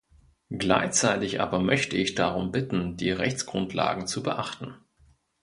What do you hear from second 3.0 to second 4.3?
Rechtsgrundlagen zu